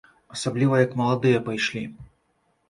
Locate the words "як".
0.83-0.95